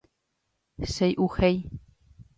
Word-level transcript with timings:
Chey'uhéi. 0.93 1.57